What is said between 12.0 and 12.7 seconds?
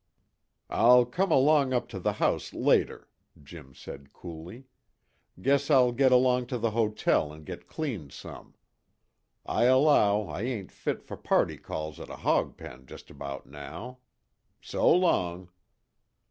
a hog